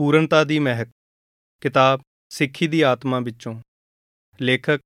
[0.00, 0.88] ਪੂਰਨਤਾ ਦੀ ਮਹਿਕ,
[1.60, 3.60] ਕਿਤਾਬ ਸਿੱਖੀ ਦੀ ਆਤਮਾ ਵਿੱਚੋਂ।
[4.40, 4.80] ਲੇਖਕ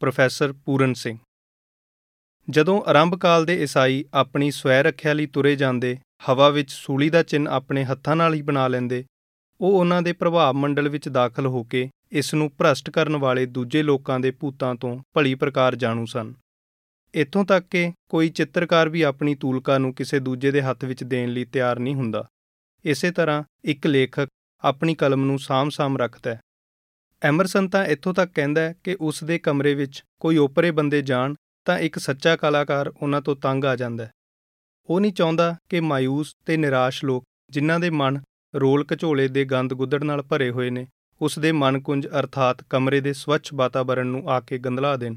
[0.00, 1.18] ਪ੍ਰੋਫੈਸਰ ਪੂਰਨ ਸਿੰਘ।
[2.50, 5.98] ਜਦੋਂ ਆਰੰਭ ਕਾਲ ਦੇ ਈਸਾਈ ਆਪਣੀ ਸਵੈ ਰੱਖਿਆ ਲਈ ਤੁਰੇ ਜਾਂਦੇ,
[6.28, 9.04] ਹਵਾ ਵਿੱਚ ਸੂਲੀ ਦਾ ਚਿੰਨ੍ਹ ਆਪਣੇ ਹੱਥਾਂ ਨਾਲ ਹੀ ਬਣਾ ਲੈਂਦੇ,
[9.60, 13.82] ਉਹ ਉਹਨਾਂ ਦੇ ਪ੍ਰਭਾਵ ਮੰਡਲ ਵਿੱਚ ਦਾਖਲ ਹੋ ਕੇ ਇਸ ਨੂੰ ਭ੍ਰਸ਼ਟ ਕਰਨ ਵਾਲੇ ਦੂਜੇ
[13.82, 16.34] ਲੋਕਾਂ ਦੇ ਭੂਤਾਂ ਤੋਂ ਭਲੀ ਪ੍ਰਕਾਰ ਜਾਣੂ ਸਨ।
[17.14, 21.28] ਇੱਥੋਂ ਤੱਕ ਕਿ ਕੋਈ ਚਿੱਤਰਕਾਰ ਵੀ ਆਪਣੀ ਤੂਲਕਾ ਨੂੰ ਕਿਸੇ ਦੂਜੇ ਦੇ ਹੱਥ ਵਿੱਚ ਦੇਣ
[21.28, 22.28] ਲਈ ਤਿਆਰ ਨਹੀਂ ਹੁੰਦਾ।
[22.84, 24.28] ਇਸੇ ਤਰ੍ਹਾਂ ਇੱਕ ਲੇਖਕ
[24.64, 26.40] ਆਪਣੀ ਕਲਮ ਨੂੰ ਸਾਂਭ-ਸਾਂਭ ਰੱਖਦਾ ਹੈ।
[27.22, 31.34] ਐਮਰਸਨ ਤਾਂ ਇੱਥੋਂ ਤੱਕ ਕਹਿੰਦਾ ਹੈ ਕਿ ਉਸ ਦੇ ਕਮਰੇ ਵਿੱਚ ਕੋਈ ਓਪਰੇ ਬੰਦੇ ਜਾਣ
[31.64, 34.10] ਤਾਂ ਇੱਕ ਸੱਚਾ ਕਲਾਕਾਰ ਉਹਨਾਂ ਤੋਂ ਤੰਗ ਆ ਜਾਂਦਾ ਹੈ।
[34.86, 38.20] ਉਹ ਨਹੀਂ ਚਾਹੁੰਦਾ ਕਿ ਮਾਇੂਸ ਤੇ ਨਿਰਾਸ਼ ਲੋਕ, ਜਿਨ੍ਹਾਂ ਦੇ ਮਨ
[38.54, 40.86] ਰੋਲ ਘਚੋਲੇ ਦੇ ਗੰਦ ਗੁੱਦੜ ਨਾਲ ਭਰੇ ਹੋਏ ਨੇ,
[41.22, 45.16] ਉਸ ਦੇ ਮਨ ਕੁੰਜ ਅਰਥਾਤ ਕਮਰੇ ਦੇ ਸਵੱਛ ਵਾਤਾਵਰਣ ਨੂੰ ਆ ਕੇ ਗੰਦਲਾ ਦੇਣ।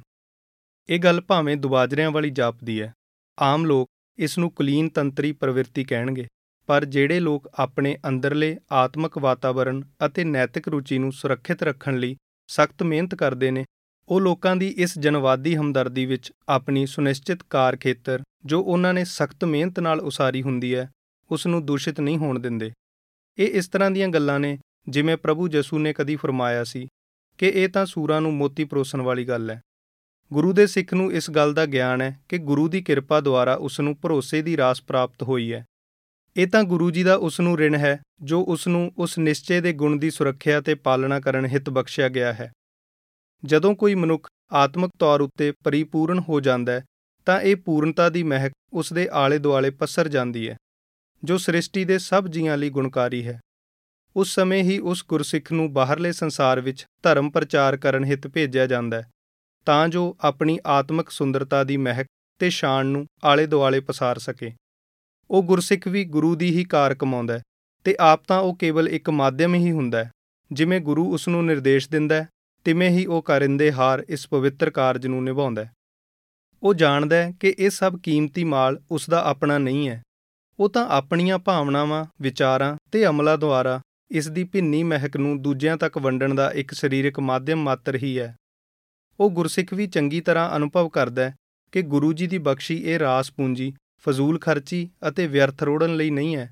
[0.90, 2.93] ਇਹ ਗੱਲ ਭਾਵੇਂ ਦੁਬਾਜਰਿਆਂ ਵਾਲੀ ਜਾਪਦੀ ਹੈ।
[3.40, 6.27] ਆਮ ਲੋਕ ਇਸ ਨੂੰ ਕੁਲੀਨ ਤੰਤਰੀ ਪ੍ਰਵਿਰਤੀ ਕਹਿਣਗੇ।
[6.69, 12.17] ਪਰ ਜਿਹੜੇ ਲੋਕ ਆਪਣੇ ਅੰਦਰਲੇ, ਆਤਮਿਕ ਵਾਤਾਵਰਣ ਅਤੇ ਨੈਤਿਕ ਰੁਚੀ ਨੂੰ ਸੁਰੱਖਿਅਤ ਰੱਖਣ ਲਈ
[12.48, 13.65] ਸਖਤ ਮਿਹਨਤ ਕਰਦੇ ਨੇ,
[14.09, 19.45] ਉਹ ਲੋਕਾਂ ਦੀ ਇਸ ਜਨਵਾਦੀ ਹਮਦਰਦੀ ਵਿੱਚ ਆਪਣੀ ਸੁਨਿਸ਼ਚਿਤ ਕਾਰ ਖੇਤਰ, ਜੋ ਉਹਨਾਂ ਨੇ ਸਖਤ
[19.45, 20.89] ਮਿਹਨਤ ਨਾਲ ਉਸਾਰੀ ਹੁੰਦੀ ਹੈ,
[21.31, 22.71] ਉਸ ਨੂੰ ਦੂਸ਼ਿਤ ਨਹੀਂ ਹੋਣ ਦਿੰਦੇ।
[23.37, 24.57] ਇਹ ਇਸ ਤਰ੍ਹਾਂ ਦੀਆਂ ਗੱਲਾਂ ਨੇ,
[24.89, 26.87] ਜਿਵੇਂ ਪ੍ਰਭੂ ਯਸੂ ਨੇ ਕਦੀ ਫਰਮਾਇਆ ਸੀ
[27.37, 29.61] ਕਿ ਇਹ ਤਾਂ ਸੂਰਾਂ ਨੂੰ ਮੋਤੀ ਪਰੋਸਣ ਵਾਲੀ ਗੱਲ ਹੈ।
[30.33, 33.79] ਗੁਰੂ ਦੇ ਸਿੱਖ ਨੂੰ ਇਸ ਗੱਲ ਦਾ ਗਿਆਨ ਹੈ ਕਿ ਗੁਰੂ ਦੀ ਕਿਰਪਾ ਦੁਆਰਾ ਉਸ
[33.79, 35.65] ਨੂੰ ਭਰੋਸੇ ਦੀ ਰਾਸ ਪ੍ਰਾਪਤ ਹੋਈ ਹੈ।
[36.38, 39.74] ਇਹ ਤਾਂ ਗੁਰੂ ਜੀ ਦਾ ਉਸ ਨੂੰ ਰਿਣ ਹੈ, ਜੋ ਉਸ ਨੂੰ ਉਸ ਨਿਸ਼ਚੇ ਦੇ
[39.74, 42.52] ਗੁਣ ਦੀ ਸੁਰੱਖਿਆ ਤੇ ਪਾਲਣਾ ਕਰਨ ਹਿਤ ਬਖਸ਼ਿਆ ਗਿਆ ਹੈ।
[43.46, 46.85] ਜਦੋਂ ਕੋਈ ਮਨੁੱਖ ਆਤਮਿਕ ਤੌਰ ਉੱਤੇ ਪਰਿਪੂਰਨ ਹੋ ਜਾਂਦਾ ਹੈ,
[47.26, 50.57] ਤਾਂ ਇਹ ਪੂਰਨਤਾ ਦੀ ਮਹਿਕ ਉਸ ਦੇ ਆਲੇ-ਦੁਆਲੇ ਪਸਰ ਜਾਂਦੀ ਹੈ,
[51.24, 53.40] ਜੋ ਸ੍ਰਿਸ਼ਟੀ ਦੇ ਸਭ ਜੀਵਾਂ ਲਈ ਗੁਣਕਾਰੀ ਹੈ।
[54.16, 59.02] ਉਸ ਸਮੇਂ ਹੀ ਉਸ ਗੁਰਸਿੱਖ ਨੂੰ ਬਾਹਰਲੇ ਸੰਸਾਰ ਵਿੱਚ ਧਰਮ ਪ੍ਰਚਾਰ ਕਰਨ ਹਿਤ ਭੇਜਿਆ ਜਾਂਦਾ
[59.02, 59.10] ਹੈ,
[59.66, 62.07] ਤਾਂ ਜੋ ਆਪਣੀ ਆਤਮਿਕ ਸੁੰਦਰਤਾ ਦੀ ਮਹਿਕ
[62.40, 64.52] ਤੇ ਸ਼ਾਨ ਨੂੰ ਆਲੇ-ਦੁਆਲੇ ਪਸਾਰ ਸਕੇ।
[65.31, 67.44] ਉਹ ਗੁਰਸਿੱਖ ਵੀ ਗੁਰੂ ਦੀ ਹੀ ਕਾਰ ਕਮਾਉਂਦਾ ਹੈ
[67.84, 70.12] ਤੇ ਆਪ ਤਾਂ ਉਹ ਕੇਵਲ ਇੱਕ ਮਾਧਿਅਮ ਹੀ ਹੁੰਦਾ ਹੈ,
[70.52, 72.28] ਜਿਵੇਂ ਗੁਰੂ ਉਸ ਨੂੰ ਨਿਰਦੇਸ਼ ਦਿੰਦਾ ਹੈ,
[72.63, 75.73] ਤਿਵੇਂ ਹੀ ਉਹ ਕਰਿੰਦੇ ਹਾਰ ਇਸ ਪਵਿੱਤਰ ਕਾਰਜ ਨੂੰ ਨਿਭਾਉਂਦਾ ਹੈ।
[76.63, 80.01] ਉਹ ਜਾਣਦਾ ਹੈ ਕਿ ਇਹ ਸਭ ਕੀਮਤੀ ਮਾਲ ਉਸ ਦਾ ਆਪਣਾ ਨਹੀਂ ਹੈ।
[80.59, 83.79] ਉਹ ਤਾਂ ਆਪਣੀਆਂ ਭਾਵਨਾਵਾਂ, ਵਿਚਾਰਾਂ ਤੇ ਅਮਲਾਂ ਦੁਆਰਾ
[84.12, 88.35] ਇਸ ਦੀ ਭਿੰਨੀ ਮਹਿਕ ਨੂੰ ਦੂਜਿਆਂ ਤੱਕ ਵੰਡਣ ਦਾ ਇੱਕ ਸਰੀਰਕ ਮਾਧਿਅਮ ਮਾਤਰ ਹੀ ਹੈ।
[89.19, 91.35] ਉਹ ਗੁਰਸਿੱਖ ਵੀ ਚੰਗੀ ਤਰ੍ਹਾਂ ਅਨੁਭਵ ਕਰਦਾ ਹੈ
[91.72, 96.35] ਕਿ ਗੁਰੂ ਜੀ ਦੀ ਬਖਸ਼ੀ ਇਹ ਰਾਸ ਪੂੰਜੀ ਫਜ਼ੂਲ ਖਰਚੀ ਅਤੇ ਵਿਅਰਥ ਰੋੜਨ ਲਈ ਨਹੀਂ
[96.35, 96.51] ਹੈ।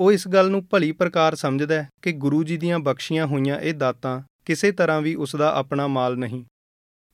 [0.00, 3.74] ਉਹ ਇਸ ਗੱਲ ਨੂੰ ਭਲੀ ਪ੍ਰਕਾਰ ਸਮਝਦਾ ਹੈ ਕਿ ਗੁਰੂ ਜੀ ਦੀਆਂ ਬਖਸ਼ੀਆਂ ਹੋਈਆਂ ਇਹ
[3.74, 6.44] ਦਾਤਾਂ ਕਿਸੇ ਤਰ੍ਹਾਂ ਵੀ ਉਸ ਦਾ ਆਪਣਾ ਮਾਲ ਨਹੀਂ।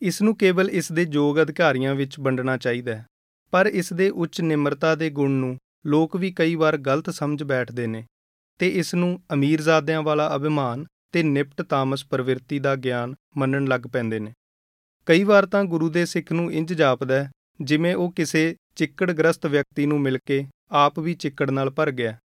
[0.03, 3.07] ਇਸ ਨੂੰ ਕੇਵਲ ਇਸ ਦੇ ਯੋਗ ਅਧਿਕਾਰੀਆਂ ਵਿੱਚ ਵੰਡਣਾ ਚਾਹੀਦਾ ਹੈ।
[3.51, 7.87] ਪਰ ਇਸ ਦੇ ਉੱਚ ਨਿਮਰਤਾ ਦੇ ਗੁਣ ਨੂੰ ਲੋਕ ਵੀ ਕਈ ਵਾਰ ਗਲਤ ਸਮਝ ਬੈਠਦੇ
[7.87, 8.05] ਨੇ
[8.59, 14.19] ਤੇ ਇਸ ਨੂੰ ਅਮੀਰਜ਼ਾਦਿਆਂ ਵਾਲਾ ਅਭਿਮਾਨ ਤੇ ਨਿਪਟ ਤਾਮਸ ਪ੍ਰਵਿਰਤੀ ਦਾ ਗਿਆਨ ਮੰਨਣ ਲੱਗ ਪੈਂਦੇ
[14.19, 14.33] ਨੇ।
[15.07, 19.87] ਕਈ ਵਾਰ ਤਾਂ ਗੁਰੂ ਦੇ ਸਿੱਖ ਨੂੰ ਇੰਜ ਜਾਪਦਾ ਹੈ ਜਿਵੇਂ ਉਹ ਕਿਸੇ ਚਿੱਕੜਗ੍ਰਸਤ ਵਿਅਕਤੀ
[19.87, 22.17] ਨੂੰ ਮਿਲ ਕੇ ਆਪ ਵੀ ਚਿੱਕੜ ਨਾਲ ਭਰ ਗਿਆ।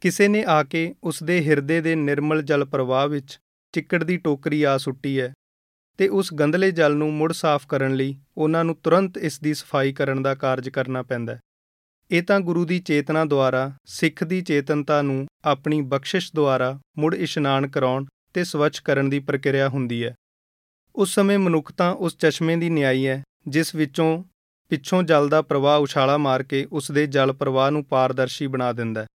[0.00, 3.40] ਕਿਸੇ ਨੇ ਆ ਕੇ ਉਸ ਦੇ ਹਿਰਦੇ ਦੇ ਨਿਰਮਲ ਜਲ ਪ੍ਰਵਾਹ ਵਿੱਚ
[3.72, 5.32] ਚਿੱਕੜ ਦੀ ਟੋਕਰੀ ਆ ਸੁੱਟੀ ਹੈ
[5.98, 9.92] ਤੇ ਉਸ ਗੰਦਲੇ ਜਲ ਨੂੰ ਮੁੜ ਸਾਫ਼ ਕਰਨ ਲਈ ਉਹਨਾਂ ਨੂੰ ਤੁਰੰਤ ਇਸ ਦੀ ਸਫ਼ਾਈ
[9.92, 11.40] ਕਰਨ ਦਾ ਕਾਰਜ ਕਰਨਾ ਪੈਂਦਾ ਹੈ।
[12.10, 17.68] ਇਹ ਤਾਂ ਗੁਰੂ ਦੀ ਚੇਤਨਾ ਦੁਆਰਾ, ਸਿੱਖ ਦੀ ਚੇਤਨਤਾ ਨੂੰ ਆਪਣੀ ਬਖਸ਼ਿਸ਼ ਦੁਆਰਾ ਮੁੜ ਇਸ਼ਨਾਨ
[17.68, 20.14] ਕਰਾਉਣ ਤੇ ਸਵੱਛ ਕਰਨ ਦੀ ਪ੍ਰਕਿਰਿਆ ਹੁੰਦੀ ਹੈ।
[20.96, 24.24] ਉਸ ਸਮੇਂ ਮਨੁੱਖਤਾ ਉਸ ਚਸ਼ਮੇ ਦੀ ਨਿਆਈ ਹੈ, ਜਿਸ ਵਿੱਚੋਂ
[24.70, 29.02] ਪਿੱਛੋਂ ਜਲ ਦਾ ਪ੍ਰਵਾਹ ਉਛਾਲਾ ਮਾਰ ਕੇ ਉਸ ਦੇ ਜਲ ਪ੍ਰਵਾਹ ਨੂੰ ਪਾਰਦਰਸ਼ੀ ਬਣਾ ਦਿੰਦਾ
[29.02, 29.06] ਹੈ।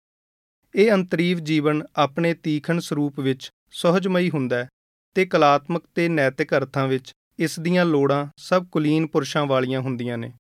[0.76, 4.68] ਇਹ ਅੰਤਰੀਵ ਜੀਵਨ ਆਪਣੇ ਤੀਖਣ ਸਰੂਪ ਵਿੱਚ ਸਹਜਮਈ ਹੁੰਦਾ ਹੈ
[5.16, 10.32] ਤੇ ਕਲਾਤਮਕ ਤੇ ਨੈਤਿਕ ਅਰਥਾਂ ਵਿੱਚ ਇਸ ਦੀਆਂ ਲੋੜਾਂ ਸਭ ਕੁਲੀਨ ਪੁਰਸ਼ਾਂ ਵਾਲੀਆਂ ਹੁੰਦੀਆਂ ਨੇ।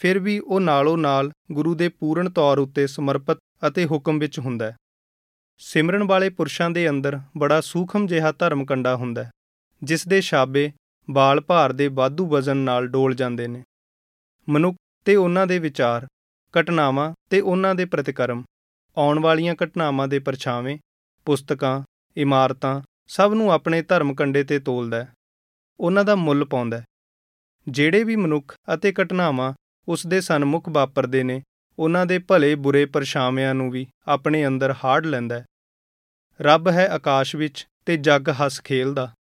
[0.00, 4.70] ਫਿਰ ਵੀ ਉਹ ਨਾਲੋਂ ਨਾਲ ਗੁਰੂ ਦੇ ਪੂਰਨ ਤੌਰ ਉੱਤੇ ਸਮਰਪਿਤ ਅਤੇ ਹੁਕਮ ਵਿੱਚ ਹੁੰਦਾ
[4.70, 4.76] ਹੈ।
[5.60, 9.30] ਸਿਮਰਨ ਵਾਲੇ ਪੁਰਸ਼ਾਂ ਦੇ ਅੰਦਰ ਬੜਾ ਸੂਖਮ ਜਿਹਾ ਧਰਮ ਕੰਡਾ ਹੁੰਦਾ ਹੈ,
[9.82, 10.70] ਜਿਸ ਦੇ ਛਾਬੇ
[11.08, 13.62] ਬਾਲ ਭਾਰ ਦੇ ਵਾਧੂ ਵਜ਼ਨ ਨਾਲ ਡੋਲ ਜਾਂਦੇ ਨੇ।
[14.48, 16.06] ਮਨੁੱਖ ਤੇ ਉਹਨਾਂ ਦੇ ਵਿਚਾਰ,
[16.60, 18.42] ਘਟਨਾਵਾਂ ਤੇ ਉਹਨਾਂ ਦੇ ਪ੍ਰਤੀਕਰਮ,
[18.98, 20.78] ਆਉਣ ਵਾਲੀਆਂ ਘਟਨਾਵਾਂ ਦੇ ਪਰਛਾਵੇਂ,
[21.24, 21.82] ਪੁਸਤਕਾਂ,
[22.16, 25.12] ਇਮਾਰਤਾਂ ਸਭ ਨੂੰ ਆਪਣੇ ਧਰਮ ਕੰਡੇ ਤੇ ਤੋਲਦਾ ਹੈ।
[25.80, 26.84] ਉਹਨਾਂ ਦਾ ਮੁੱਲ ਪਾਉਂਦਾ ਹੈ।
[27.68, 29.52] ਜਿਹੜੇ ਵੀ ਮਨੁੱਖ ਅਤੇ ਘਟਨਾਵਾਂ
[29.88, 31.42] ਉਸ ਦੇ ਸਨਮੁਖ ਵਾਪਰਦੇ ਨੇ,
[31.78, 35.46] ਉਹਨਾਂ ਦੇ ਭਲੇ ਬੁਰੇ ਪਰਛਾਵਿਆਂ ਨੂੰ ਵੀ ਆਪਣੇ ਅੰਦਰ ਹਾੜ ਲੈਂਦਾ ਹੈ।
[36.40, 39.14] ਰੱਬ ਹੈ ਆਕਾਸ਼ ਵਿੱਚ ਤੇ ਜੱਗ ਹੱਸ ਖੇਲਦਾ।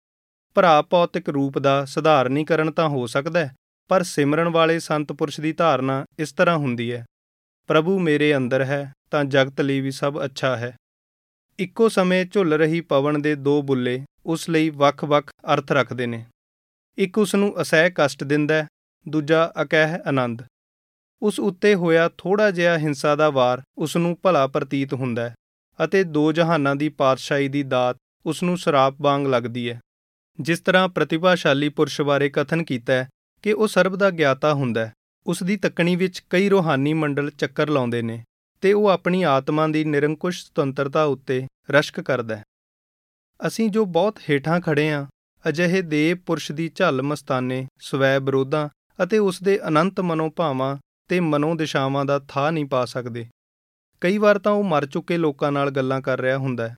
[0.56, 3.56] ਭਰਾ ਭੌਤਿਕ ਰੂਪ ਦਾ ਸਧਾਰਨੀਕਰਨ ਤਾਂ ਹੋ ਸਕਦਾ ਹੈ।
[3.91, 7.05] ਪਰ ਸਿਮਰਨ ਵਾਲੇ ਸੰਤ ਪੁਰਸ਼ ਦੀ ਧਾਰਨਾ ਇਸ ਤਰ੍ਹਾਂ ਹੁੰਦੀ ਹੈ,
[7.67, 10.75] ਪ੍ਰਭੂ ਮੇਰੇ ਅੰਦਰ ਹੈ, ਤਾਂ ਜਗਤ ਲਈ ਵੀ ਸਭ ਅੱਛਾ ਹੈ।
[11.59, 16.25] ਇੱਕੋ ਸਮੇਂ ਝੁੱਲ ਰਹੀ ਪਵਨ ਦੇ ਦੋ ਬੁੱਲੇ ਉਸ ਲਈ ਵੱਖ-ਵੱਖ ਅਰਥ ਰੱਖਦੇ ਨੇ।
[16.97, 18.67] ਇੱਕ ਉਸ ਨੂੰ ਅਸਹਿ ਕਸ਼ਟ ਦਿੰਦਾ ਹੈ,
[19.07, 20.44] ਦੂਜਾ ਅਕਹਿ ਆਨੰਦ।
[21.21, 25.35] ਉਸ ਉੱਤੇ ਹੋਇਆ ਥੋੜਾ ਜਿਹਾ ਹਿੰਸਾ ਦਾ ਵਾਰ ਉਸ ਨੂੰ ਭਲਾ ਪ੍ਰਤੀਤ ਹੁੰਦਾ ਹੈ
[25.83, 29.79] ਅਤੇ ਦੋ ਜਹਾਨਾਂ ਦੀ ਪਾਤਸ਼ਾਹੀ ਦੀ ਦਾਤ ਉਸ ਨੂੰ ਸ਼ਰਾਪ ਵਾਂਗ ਲੱਗਦੀ ਹੈ।
[30.39, 33.09] ਜਿਸ ਤਰ੍ਹਾਂ ਪ੍ਰਤਿਭਾਸ਼ਾਲੀ ਪੁਰਸ਼ ਬਾਰੇ ਕਥਨ ਕੀਤਾ ਹੈ
[33.41, 34.93] ਕਿ ਉਹ ਸਰਬ ਦਾ ਗਿਆਤਾ ਹੁੰਦਾ ਹੈ।
[35.27, 38.23] ਉਸ ਦੀ ਤੱਕਣੀ ਵਿੱਚ ਕਈ ਰੋਹਾਨੀ ਮੰਡਲ ਚੱਕਰ ਲਾਉਂਦੇ ਨੇ
[38.61, 42.43] ਤੇ ਉਹ ਆਪਣੀ ਆਤਮਾ ਦੀ ਨਿਰੰਕੁਸ਼ ਸੁਤੰਤਰਤਾ ਉੱਤੇ ਰਸ਼ਕ ਕਰਦਾ ਹੈ।
[43.47, 45.05] ਅਸੀਂ ਜੋ ਬਹੁਤ ਹੇਠਾਂ ਖੜੇ ਹਾਂ,
[45.49, 48.69] ਅਜਿਹੇ ਦੇਵ ਪੁਰਸ਼ ਦੀ ਝੱਲ ਮਸਤਾਨੇ, ਸਵੈ ਵਿਰੋਧਾਂ
[49.03, 50.77] ਅਤੇ ਉਸ ਦੇ ਅਨੰਤ ਮਨੋਭਾਵਾਂ
[51.07, 53.27] ਤੇ ਮਨੋਦਿਸ਼ਾਵਾਂ ਦਾ ਥਾਂ ਨਹੀਂ ਪਾ ਸਕਦੇ।
[54.01, 56.75] ਕਈ ਵਾਰ ਤਾਂ ਉਹ ਮਰ ਚੁੱਕੇ ਲੋਕਾਂ ਨਾਲ ਗੱਲਾਂ ਕਰ ਰਿਹਾ ਹੁੰਦਾ ਹੈ।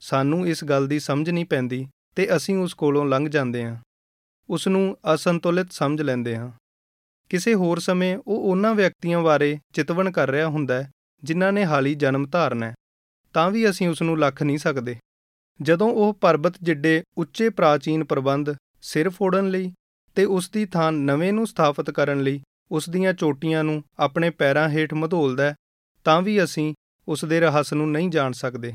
[0.00, 3.76] ਸਾਨੂੰ ਇਸ ਗੱਲ ਦੀ ਸਮਝ ਨਹੀਂ ਪੈਂਦੀ ਤੇ ਅਸੀਂ ਉਸ ਕੋਲੋਂ ਲੰਘ ਜਾਂਦੇ ਹਾਂ।
[4.50, 6.50] ਉਸ ਨੂੰ ਅਸੰਤੁਲਿਤ ਸਮਝ ਲੈਂਦੇ ਹਾਂ।
[7.30, 10.90] ਕਿਸੇ ਹੋਰ ਸਮੇਂ ਉਹ ਉਹਨਾਂ ਵਿਅਕਤੀਆਂ ਬਾਰੇ ਚਿਤਵਨ ਕਰ ਰਿਹਾ ਹੁੰਦਾ ਹੈ,
[11.24, 12.74] ਜਿਨ੍ਹਾਂ ਨੇ ਹਾਲੀ ਜਨਮ ਧਾਰਨਾ ਹੈ,
[13.32, 14.96] ਤਾਂ ਵੀ ਅਸੀਂ ਉਸ ਨੂੰ ਲੱਖ ਨਹੀਂ ਸਕਦੇ।
[15.62, 18.50] ਜਦੋਂ ਉਹ ਪਰਬਤ ਜਿੱਡੇ ਉੱਚੇ ਪ੍ਰਾਚੀਨ ਪ੍ਰਬੰਧ
[18.82, 19.72] ਸਿਰ ਫੋੜਨ ਲਈ
[20.14, 24.68] ਤੇ ਉਸ ਦੀ ਥਾਂ ਨਵੇਂ ਨੂੰ ਸਥਾਪਿਤ ਕਰਨ ਲਈ ਉਸ ਦੀਆਂ ਚੋਟੀਆਂ ਨੂੰ ਆਪਣੇ ਪੈਰਾਂ
[24.68, 25.54] ਹੇਠ ਮਧੋਲਦਾ
[26.04, 26.74] ਤਾਂ ਵੀ ਅਸੀਂ
[27.08, 28.74] ਉਸ ਦੇ ਰਹੱਸ ਨੂੰ ਨਹੀਂ ਜਾਣ ਸਕਦੇ।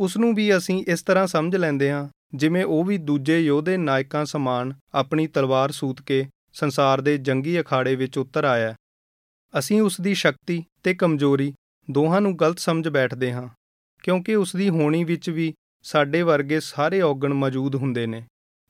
[0.00, 4.24] ਉਸ ਨੂੰ ਵੀ ਅਸੀਂ ਇਸ ਤਰ੍ਹਾਂ ਸਮਝ ਲੈਂਦੇ ਹਾਂ ਜਿਵੇਂ ਉਹ ਵੀ ਦੂਜੇ ਯੋਧੇ ਨਾਇਕਾਂ
[4.24, 8.74] ਸਮਾਨ ਆਪਣੀ ਤਲਵਾਰ ਸੂਤ ਕੇ ਸੰਸਾਰ ਦੇ ਜੰਗੀ ਅਖਾੜੇ ਵਿੱਚ ਉਤਰ ਆਇਆ।
[9.54, 11.52] ਅਸੀਂ ਉਸ ਦੀ ਸ਼ਕਤੀ ਤੇ ਕਮਜ਼ੋਰੀ
[11.88, 13.48] ਦੋਹਾਂ ਨੂੰ ਗਲਤ ਸਮਝ ਬੈਠਦੇ ਹਾਂ,
[14.04, 15.52] ਕਿਉਂਕਿ ਉਸ ਦੀ ਹੋਣੀ ਵਿੱਚ ਵੀ
[15.84, 18.22] ਸਾਡੇ ਵਰਗੇ ਸਾਰੇ ਔਗਣ ਮੌਜੂਦ ਹੁੰਦੇ ਨੇ।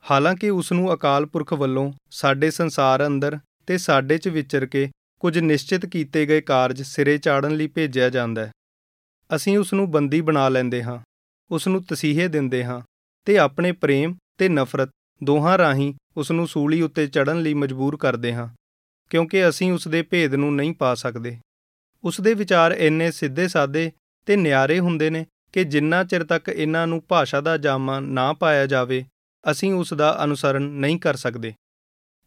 [0.04, 4.88] ਹਾਲਾਂਕਿ ਉਸ ਨੂੰ ਅਕਾਲ ਪੁਰਖ ਵੱਲੋਂ ਸਾਡੇ ਸੰਸਾਰ ਅੰਦਰ ਤੇ ਸਾਡੇ 'ਚ ਵਿਚਰ ਕੇ
[5.20, 8.50] ਕੁਝ ਨਿਸ਼ਚਿਤ ਕੀਤੇ ਗਏ ਕਾਰਜ ਸਿਰੇ ਚਾੜਨ ਲਈ ਭੇਜਿਆ ਜਾਂਦਾ ਹੈ।
[9.30, 10.98] ਅਸੀਂ ਉਸ ਨੂੰ ਬੰਦੀ ਬਣਾ ਲੈਂਦੇ ਹਾਂ,
[11.50, 12.80] ਉਸ ਨੂੰ ਤਸੀਹੇ ਦਿੰਦੇ ਹਾਂ
[13.28, 14.90] ਤੇ ਆਪਣੇ ਪ੍ਰੇਮ ਤੇ ਨਫ਼ਰਤ
[15.20, 18.46] ਦੋਹਾਂ ਰਾਹੀਂ ਉਸ ਨੂੰ ਸੂਲੀ ਉੱਤੇ ਚੜਨ ਲਈ ਮਜਬੂਰ ਕਰਦੇ ਹਾਂ,
[19.10, 21.36] ਕਿਉਂਕਿ ਅਸੀਂ ਉਸ ਦੇ ਭੇਦ ਨੂੰ ਨਹੀਂ ਪਾ ਸਕਦੇ।
[22.04, 23.90] ਉਸ ਦੇ ਵਿਚਾਰ ਇੰਨੇ ਸਿੱਧੇ ਸਾਦੇ
[24.26, 28.66] ਤੇ ਨਿਆਰੇ ਹੁੰਦੇ ਨੇ ਕਿ ਜਿੰਨਾ ਚਿਰ ਤੱਕ ਇਹਨਾਂ ਨੂੰ ਭਾਸ਼ਾ ਦਾ ਜਾਮਾ ਨਾ ਪਾਇਆ
[28.66, 29.04] ਜਾਵੇ,
[29.44, 31.52] ਅਸੀਂ ਉਸ ਦਾ ਅਨੁਸਰਣ ਨਹੀਂ ਕਰ ਸਕਦੇ।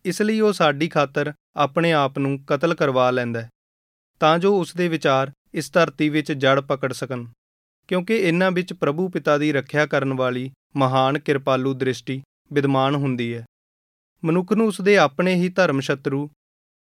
[0.06, 3.50] ਇਸ ਲਈ ਉਹ ਸਾਡੀ ਖਾਤਰ ਆਪਣੇ ਆਪ ਨੂੰ ਕਤਲ ਕਰਵਾ ਲੈਂਦਾ ਹੈ,
[4.22, 7.26] ਤਾਂ ਜੋ ਉਸ ਦੇ ਵਿਚਾਰ ਇਸ ਧਰਤੀ ਵਿੱਚ ਜੜ ਪਕੜ ਸਕਣ,
[7.90, 12.22] ਕਿਉਂਕਿ ਇਹਨਾਂ ਵਿੱਚ ਪ੍ਰਭੂ ਪਿਤਾ ਦੀ ਰੱਖਿਆ ਕਰਨ ਵਾਲੀ ਮਹਾਨ ਕਿਰਪਾਲੂ ਦ੍ਰਿਸ਼ਟੀ
[12.54, 13.46] ਵਿਦਮਾਨ ਹੁੰਦੀ ਹੈ।
[14.24, 16.30] ਮਨੁੱਖ ਨੂੰ ਉਸ ਦੇ ਆਪਣੇ ਹੀ ਧਰਮ ਸ਼ਤਰੂ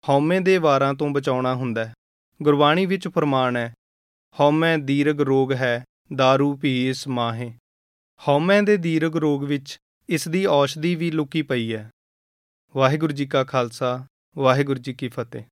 [0.04, 1.94] ਹਉਮੈ ਦੇ ਵਾਰਾਂ ਤੋਂ ਬਚਾਉਣਾ ਹੁੰਦਾ ਹੈ।
[2.42, 3.74] ਗੁਰਬਾਣੀ ਵਿੱਚ ਫਰਮਾਨ ਹੈ,
[4.40, 5.84] ਹਉਮੈ ਦੀਰਘ ਰੋਗ ਹੈ
[6.14, 7.52] दारू ਭੀ ਇਸ ਮਾਹੇ।
[8.20, 9.78] ਹਉਮੈ ਦੇ ਦੀਰਘ ਰੋਗ ਵਿੱਚ
[10.10, 11.90] ਇਸ ਦੀ ਔਸ਼ਧੀ ਵੀ ਲੁਕੀ ਪਈ ਹੈ।
[12.76, 14.06] ਵਾਹਿਗੁਰੂ ਜੀ ਕਾ ਖਾਲਸਾ,
[14.38, 15.44] ਵਾਹਿਗੁਰੂ ਜੀ ਕੀ ਫਤਿਹ।